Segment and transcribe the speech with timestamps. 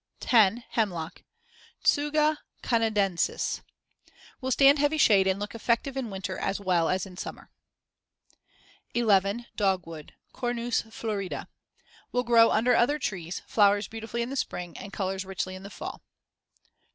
[0.19, 0.63] 10.
[0.71, 1.21] Hemlock
[1.83, 3.61] (Tsuga canadensis)
[4.41, 7.51] Will stand heavy shade and look effective in winter as well as in summer.
[8.95, 9.45] 11.
[9.55, 11.47] Dogwood (Cornus florida)
[12.11, 15.69] Will grow under other trees; flowers beautifully in the spring and colors richly in the
[15.69, 16.01] fall.